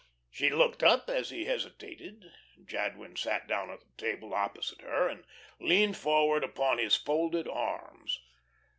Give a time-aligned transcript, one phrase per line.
[0.31, 2.23] She looked up as he hesitated.
[2.65, 5.25] Jadwin sat down at the table opposite her and
[5.59, 8.19] leaned forward upon his folded arms.